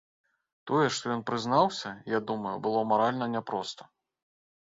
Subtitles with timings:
[0.69, 3.83] Тое, што ён прызнаўся, я думаю, было маральна няпроста.